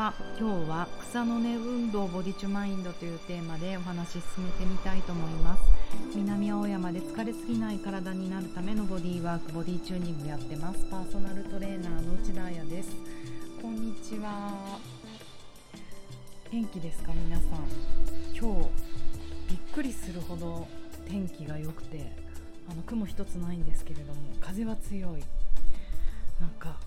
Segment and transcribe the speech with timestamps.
[0.00, 5.62] は今日は草の根運動ボディチュマインドというテーマでお話し進めてみたいと思います。
[6.16, 10.86] 南青山で疲れすぎない体になるためのボディワークボディチューニングやってます。
[10.90, 12.96] パーソナルトレーナーの内田彩です。
[13.60, 14.78] こんにちは。
[16.50, 17.48] 元気ですか皆さん。
[18.34, 18.70] 今日
[19.50, 20.66] びっくりするほど
[21.06, 22.10] 天気が良くて
[22.70, 25.22] あの雲一つないんですけれども風は強い。
[26.40, 26.78] なんか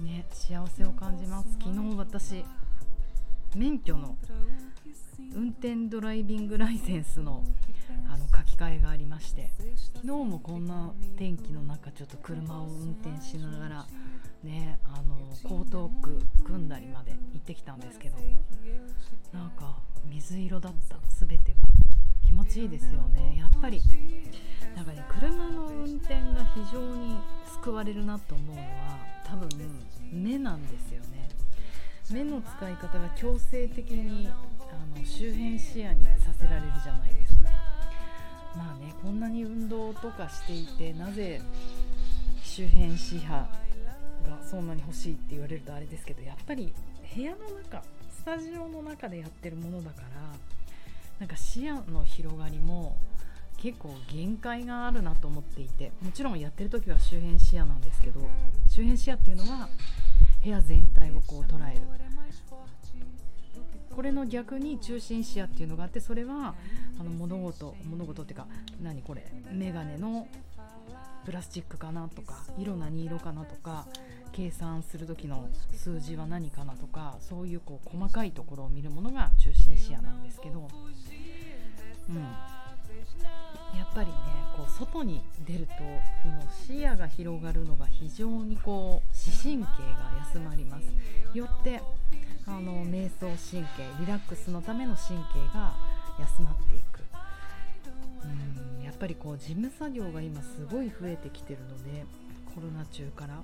[0.00, 1.48] ね幸せを感じます。
[1.60, 2.44] 昨日私
[3.56, 4.16] 免許の
[5.34, 7.44] 運転ドライビングライセンスの
[8.08, 9.50] あの書き換えがありまして
[9.94, 13.86] 昨日もこんな天気の中ちょっと車を運転しながら
[14.42, 18.16] ねあの江東区組んだりまで行ってきたんですけど
[19.32, 21.60] なんか水色だった全てが
[22.24, 23.36] 気持ちいいですよね。
[23.38, 23.80] やっぱり
[24.74, 27.16] なんかね車の運転が非常に
[27.62, 29.48] 救われるなと思うのは多分
[30.12, 31.28] 目なんですよね。
[32.12, 37.50] 目の使い方が強制的にあの周辺視野にさせられるじゃないですか。
[38.56, 41.40] まあねこんなに運動とかしていてなぜ
[42.44, 43.48] 周辺視野が
[44.48, 46.72] そんなに欲しいって言われるとあれですけどやっぱり
[47.16, 47.82] 部屋の中
[48.16, 50.06] スタジオの中でやってるものだから
[51.18, 52.96] なんか視野の広がりも
[53.64, 58.20] 結構限界があるなと思っていてもちろんやってる時は周辺視野なんですけど
[58.68, 59.70] 周辺視野っていうのは
[60.44, 61.80] 部屋全体をこう捉える。
[63.96, 66.54] これの逆に中心視野っていうのがあってそれは
[67.00, 68.46] あの物事物事っていうか
[68.82, 70.26] 何これメガネの
[71.24, 73.86] プラスチックかなとか色何色かなとか
[74.32, 80.68] 計算する時の数字は何かなとかそういうこう細かいところを見るものが中心視野なんですけど、
[82.10, 82.26] うん、
[83.76, 84.14] やっぱりね
[84.56, 85.82] こう外に出るとこ
[86.28, 90.92] の視野が広がるのが非常にこう視神経が休まります。
[91.36, 91.82] よって
[92.46, 95.74] あの瞑想神経リラックスのための神経が
[96.18, 97.00] 休まっていく。
[98.24, 102.04] うんやっぱりこう事務作業が今すごい増えてきてるので
[102.54, 103.42] コロナ中から。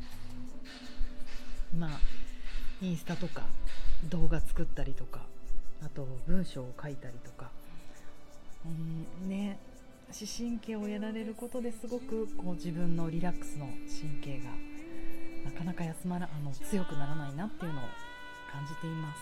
[1.78, 1.90] まあ
[2.82, 3.42] インスタとか
[4.08, 5.20] 動画作ったりとか
[5.84, 7.50] あと文章を書いたりとか。
[8.66, 8.68] う
[9.26, 9.58] んね
[10.12, 14.50] 視神経をやられることですごくこう自分のリラックスの神経が
[15.44, 17.82] なかなか休まらあの強くならないなっていうのを
[18.50, 19.20] 感じています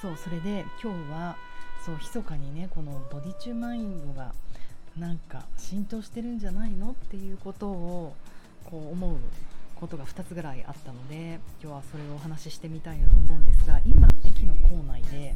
[0.00, 1.36] そうそれで今日は
[1.84, 4.32] そう密かにねこのボディチューマインドが
[4.96, 8.14] なんか浸透してるんじゃないのっていうことを
[8.64, 9.16] こう思う
[9.74, 15.34] ことが2つぐらいあったので今日はそれをお話ししてみたいなと思うんですが今駅の構内で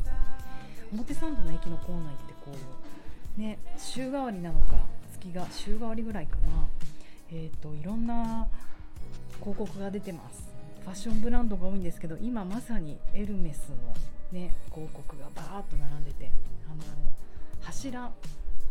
[0.92, 2.99] 表参道の駅の構内ってこう。
[3.36, 4.74] ね週替わりなのか
[5.12, 6.68] 月が週替わりぐらいかな。
[7.32, 8.48] え、ー、といろんな
[9.38, 10.50] 広告が出てます。
[10.82, 13.76] ファッションブランドが多いんですけど今まさにエルメスの
[14.32, 16.32] ね広告がバーッと並んでて
[16.66, 16.82] あの
[17.60, 18.10] 柱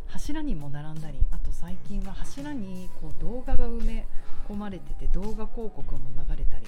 [0.07, 4.07] 柱にも並んだりあと最近は柱にこう動画が埋め
[4.49, 6.65] 込まれてて動画広告も流れたり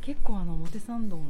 [0.00, 1.24] 結構あの表参道の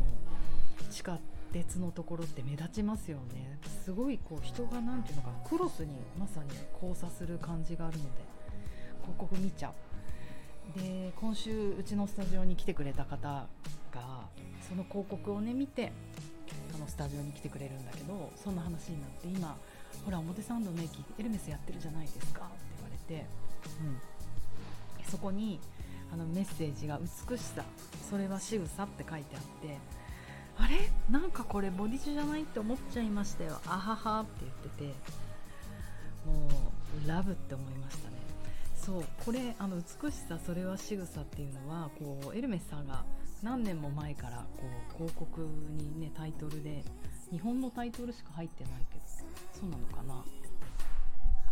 [0.91, 1.19] 地下
[1.57, 3.59] 鉄のところって目立ちますよね。
[3.83, 8.11] すごいこう人が何ていうのかクロスにまさに交差する感じがあるので
[9.01, 10.79] 広告見ちゃう。
[10.79, 13.47] で今週うちのスタジオに来てくれた方
[13.91, 14.29] が
[14.69, 15.93] その広告をね見て
[16.75, 19.57] あのスタジオに来てくれるんだけどそんな話になって今
[20.05, 23.27] ほら表参道の駅エルメスやってるじゃないですかって言われて、
[25.01, 25.59] うん、そこに
[26.13, 26.99] あのメッセージが
[27.31, 27.65] 「美しさ
[28.11, 29.79] それは仕草」って書いてあって
[30.59, 30.91] あれ？
[31.11, 33.61] なんかこれボディチュじゃないって思っちゃいましたよ。
[33.67, 34.53] あははって言っ
[34.93, 35.17] てて。
[36.27, 36.49] も
[37.05, 38.17] うラブって思いましたね。
[38.75, 43.05] そうこれあの美しさそれは仕草っていうのはこうエルメスさんが
[43.43, 46.85] 何年も前からこう広告にねタイトルで
[47.31, 49.05] 日本のタイトルしか入ってないけど
[49.53, 50.25] そうなのかな？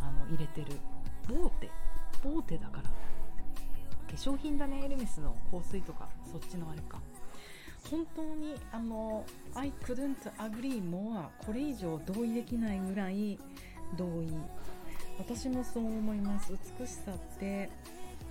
[0.01, 0.77] あの入れてる。
[1.29, 1.71] ボーテ
[2.23, 2.83] ボーテだから。
[2.83, 2.91] 化
[4.17, 5.37] 粧品だねエルメスの。
[5.51, 6.09] 香水とか。
[6.31, 6.99] そっちのあれか。
[7.91, 13.39] 本当にあの I couldn't agree more これ以上同意できないぐらい
[13.97, 14.33] 同意。
[15.19, 16.53] 私もそう思います。
[16.81, 17.71] 美しさって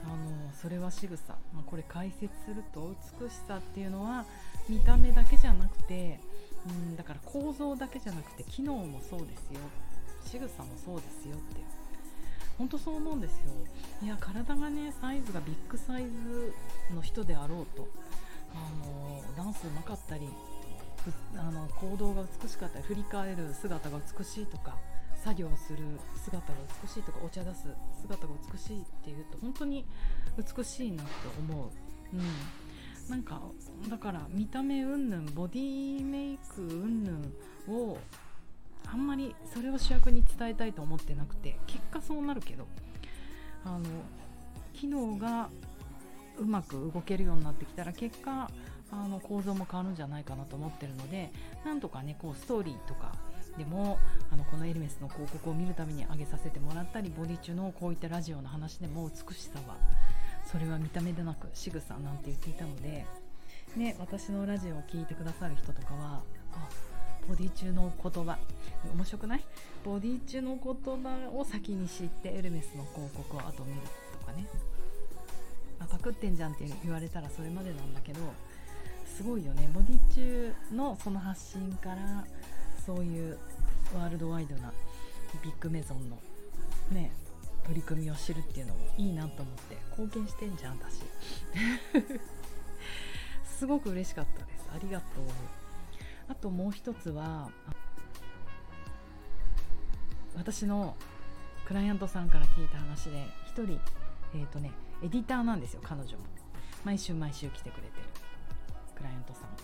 [0.04, 4.26] あのそれは仕草、まあ、これ解説すると美しさっていうのは
[4.68, 6.20] 見た目だけじゃなくて
[6.68, 9.60] うんだから構造だけじゃなくて機能もそうですよ。
[10.26, 11.62] 仕草もそうですよって。
[12.58, 13.38] 本当そう思うんですよ。
[14.02, 16.54] いや体がねサイズがビッグサイズ
[16.94, 17.88] の人であろうと。
[18.54, 20.28] あのダンスうまかったり
[21.38, 24.76] あの行動が美しかったり振り返る姿が美しいとか
[25.24, 25.80] 作業する
[26.24, 26.54] 姿が
[26.84, 27.68] 美しいとかお茶出す
[28.02, 29.86] 姿が美しいっていうと本当に
[30.38, 31.70] 美しいなって思う、
[32.14, 33.42] うん、なんか
[33.90, 37.98] だから見た目云々ボディメイク云々を
[38.86, 42.68] あんまりそれを主役に伝えたいと思ってなくて結果そうなるけど
[43.66, 43.86] あの
[44.74, 45.50] 機能が
[46.40, 48.50] うまく動けるようになってきたら結果
[48.92, 51.32] あの構造も変わるんじゃないかなと思ってるので
[51.66, 53.14] なんとかねこうストーリーとか
[53.58, 54.00] でも
[54.32, 59.78] あのこのエルメスの広告を見るために上げさせてもらったりボディ中のこういったラジオの話でも美しさは
[60.46, 63.06] それは見た目でなく仕草なんて言っていたので、
[63.76, 66.22] ね、私のラジオを聴いてくださる人とかは
[66.54, 66.68] あ
[67.28, 68.38] ボディ中の言葉
[68.94, 69.44] 面白くない？
[69.84, 73.82] ボディ中の言葉を先に知ってエルメスの広告を後見る
[74.20, 74.46] とかね。
[75.84, 78.20] あパクってんじゃんって言われたらそれまでなんだけど
[79.06, 79.70] すごいよね。
[79.74, 82.26] ボディ中のその発信から
[82.86, 83.38] そういう
[83.96, 84.72] ワールドワイドな
[85.44, 86.18] ビッグメゾンの
[86.92, 87.12] ね
[87.64, 91.04] 取り組みを知るっていうのもいいなと思って貢献してんじゃん私。
[93.46, 94.66] すごく嬉しかったです。
[94.74, 95.26] ありがとう。
[96.30, 97.50] あともう一つは
[100.36, 100.96] 私の
[101.66, 103.80] クライアントさんから聞いた話で1人
[104.34, 104.72] えっ、ー、とね
[105.04, 106.24] エディターなんですよ彼女も。
[106.84, 108.08] 毎週毎週来てくれてる。
[108.96, 109.56] クライアントさん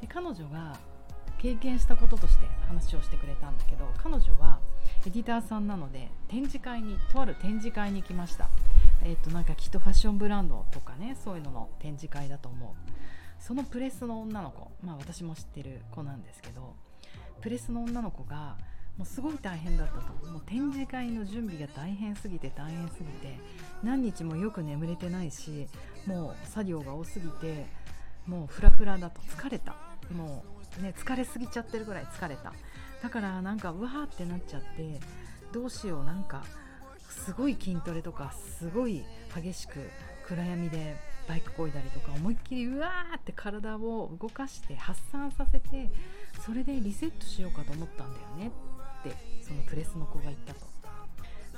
[0.00, 0.76] で彼女が
[1.38, 4.58] 経験したこととして話をしてくれたんだけど彼女は
[5.06, 8.48] エディターさんなので展示会にとある展示会に来ました。
[9.02, 12.92] えっ、ー、となんかきっとファッションブランドとかねそういうのの展示会だと思う。
[13.38, 14.70] そのプレスの女の子。
[14.82, 16.74] まあ私も知ってる子なんですけど
[17.40, 18.56] プレスの女の子が
[18.96, 20.30] もうすごい大変だったと。
[20.30, 23.38] もう展示会の準備が大変すぎて大変すぎて
[23.82, 25.66] 何日もよく眠れてないし
[26.06, 27.66] もう作業が多すぎて
[28.26, 29.76] もうフラフラだと疲れた。
[30.10, 30.44] も
[30.78, 32.52] うね疲れすぎちゃってるぐらい疲れた。
[33.02, 35.00] だからなんかうわーってなっちゃって
[35.52, 36.42] どうしようなんか
[37.08, 39.04] すごい筋トレとかすごい
[39.34, 39.90] 激しく
[40.26, 40.96] 暗闇で
[41.28, 45.90] バイクこいだりとか思いっきりうわーって体を動かして発散させて
[46.44, 48.52] それでリセットしようかと思ったんだよね
[49.00, 50.60] ってそのプレスの子が言ったと。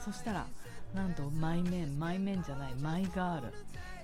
[0.05, 0.47] そしたら
[0.94, 3.53] なんとマイメンマイメンじゃないマイガール。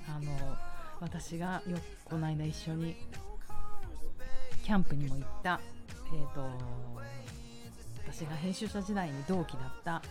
[0.06, 0.56] あの
[1.00, 2.96] 私がよこの間一緒に
[4.62, 5.60] キャンプにも行った
[6.12, 6.48] えっ、ー、と
[8.06, 10.02] 私が編集者時代に同期だった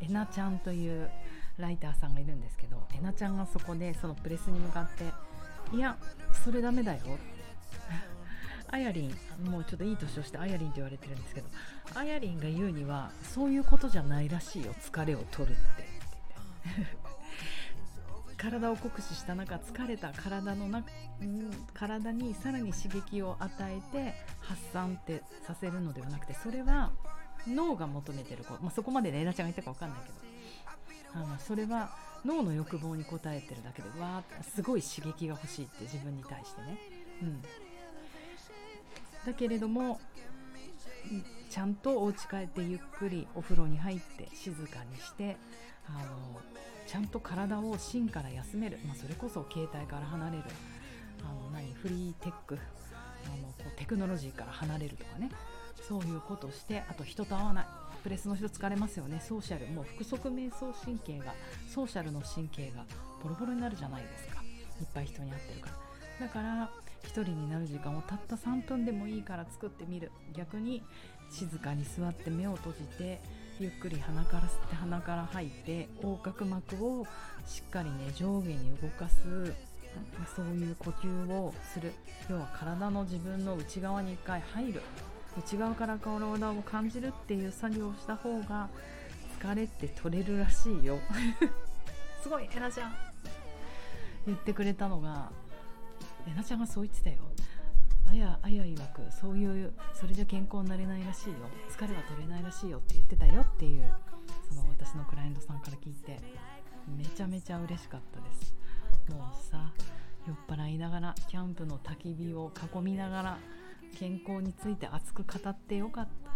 [0.00, 1.08] えなちゃんという
[1.58, 5.12] ライターさんがいるんですけどえなちゃんがそこでそのプレスに向かって
[5.74, 5.96] 「いや
[6.44, 7.00] それダメだよ」
[8.68, 9.10] あやりん
[9.48, 11.46] もうちょっといい年をしてあやりんと言われてるんですけど
[11.94, 14.74] あやりんが言うにはそういうことじゃないらしいよ。
[14.74, 15.86] 疲れを取るって。
[18.36, 20.90] 体を酷使した中疲れた体の中
[21.72, 26.92] 体にさらに刺激を与えて発散ってさせるのではなくてそれは
[27.46, 30.25] 脳が求めてること、まあ、そこまでレイナちゃんが言ったか分かんないけど。
[31.16, 31.90] あのそれは
[32.24, 36.78] 脳の欲望に応えてるだけでわーすごい刺激が欲しいって自分に対してね、
[37.22, 37.42] うん、
[39.24, 39.98] だけれども
[41.48, 45.36] ちゃんとお家帰ってゆっくりお風呂に入って静かにして
[45.88, 46.40] あの
[46.86, 50.44] ちゃんと体を芯から休める、まあ、それこそ携帯から離れる。
[51.22, 52.58] あの何フリーテック。
[53.26, 55.30] あのこうテクノロジーから離れるとかね。
[55.88, 57.66] そういうことしてあと人と会わない。
[58.02, 59.20] プレスの人疲れますよね。
[59.20, 59.66] ソーシャル。
[59.68, 61.34] もう腹側瞑想神経が
[61.68, 62.84] ソーシャルの神経が
[63.22, 64.42] ボロボロになるじゃないですか。
[64.80, 65.70] いっぱい人に会ってるか
[66.20, 66.26] ら。
[66.26, 66.70] だから
[67.04, 70.10] 1人になる時間をたった3分でもいいから作ってみる。
[70.34, 70.82] 逆に
[71.30, 73.20] 静かに座って目を閉じて
[73.58, 77.06] ゆっくり鼻から吸って鼻から吐いて横隔膜を
[77.46, 79.54] しっかりね上下に動かす
[80.34, 81.92] そういう呼吸をする。
[82.28, 84.82] 要は体の自分の内側に1回入る。
[85.38, 88.68] 内側から体を感じるっていう作業をした方が
[89.40, 90.98] 疲れって取れるらしいよ。
[92.22, 92.94] すごいえなちゃん。
[94.26, 95.30] 言ってくれたのが
[96.26, 97.18] えなちゃんがそう言ってたよ。
[98.08, 101.36] あやあや曰くそういうそれじゃ健康になれないらしいよ。
[101.68, 103.92] 疲れは取れないらしいよって言ってたよっていう
[104.48, 106.20] その私のクライアントさんから聞いて
[106.96, 108.54] めちゃめちゃ嬉しかったです。
[109.10, 109.72] もうさ
[110.26, 113.38] 酔っ払いながらキャンプの焚き火を囲みながら
[113.98, 116.26] 健康について熱く語ってよかった。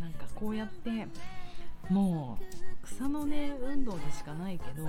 [0.00, 1.06] なんかこうやって
[1.90, 4.88] もう草の根運動でしかないけど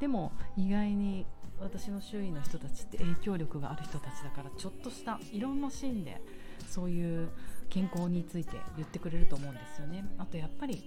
[0.00, 1.26] でも意外に
[1.60, 6.20] 私の周囲の人たちって影響力がある人たちだからちょっとしたいろんなシーンで
[6.68, 7.28] そういう
[7.70, 10.04] 健康について言ってくれると思うんですよね。
[10.18, 10.82] あとやっぱり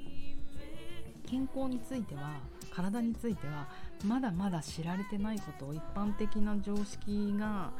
[1.28, 2.39] 健康については
[2.72, 3.68] 体については
[4.06, 7.72] まだまだ知られてないことを一般的な常識が、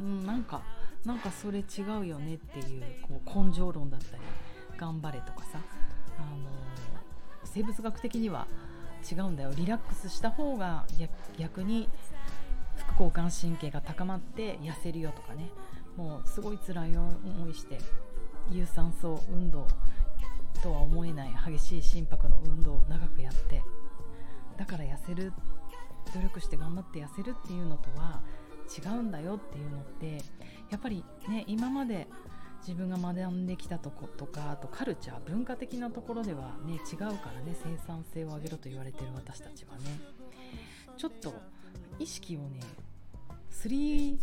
[0.00, 0.62] うん、なんか
[1.04, 4.22] なんかそれ違うよねっていうこう根性論だったり
[4.78, 5.58] 頑張れとかさ、
[6.18, 6.48] あの
[7.44, 8.46] 生物学的には
[9.10, 9.52] 違うんだよ。
[9.56, 10.86] リラックスした方が
[11.38, 11.88] 逆に
[12.76, 15.50] 副交感神経が高まって痩せるよとかね。
[15.96, 17.78] もうすごい辛い思いして
[18.50, 19.66] 有酸素運動
[20.62, 23.62] とは思えない激しい心拍の運動を長くやって
[24.56, 25.32] だから痩せる
[26.14, 28.22] 努力して頑張って痩せるっていうのとは
[28.78, 30.24] 違うんだよっていうのって
[30.70, 32.08] やっぱりね今まで
[32.66, 40.22] 自分が学んできたとことかあとカルチャー文化的なところではね違うからね生産性を上げろと言われてる私たちはね。
[40.96, 41.34] ちょっと
[41.98, 42.60] 意識をね
[43.50, 44.18] 3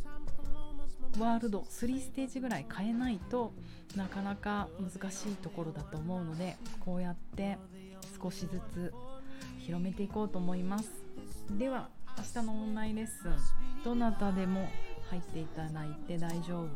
[1.20, 3.54] ワールド3ステージぐらい変えないと
[3.96, 7.58] なかなか難しいところだと思うのでこうやって
[8.22, 8.94] 少しずつ
[9.60, 10.90] 広めていこうと思います。
[11.58, 13.32] では明日のオンラインレッスン。
[13.84, 14.70] どなたでも
[15.10, 16.68] 入っていただいて大丈夫。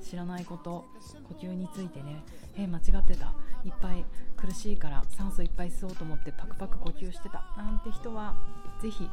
[0.00, 0.86] 知らないこと
[1.28, 2.22] 呼吸についてね。
[2.56, 3.34] え間違ってた。
[3.64, 4.04] いっぱい
[4.36, 7.44] 苦しいから酸素いっぱい吸おうと思ってパクパク呼吸してた。
[7.56, 8.36] なんて人は
[8.80, 9.08] 是非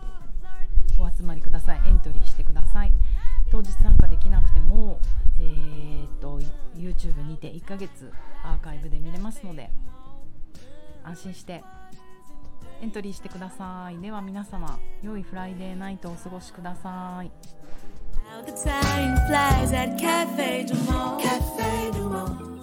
[1.00, 1.82] お集まりください。
[1.88, 2.92] エントリーしてください。
[3.52, 5.00] 当日参加できなくても、
[5.40, 6.40] えー、っと
[6.76, 8.12] YouTube にて1ヶ月
[8.44, 9.70] アーカイブで見れますので
[11.04, 11.64] 安心して
[12.82, 17.32] エントリーしてくださいでは皆様良いフライデーナイトをお過ごしください
[18.36, 21.22] Now the time flies at Cafe Du Monde.
[21.22, 22.55] Cafe Du Monde.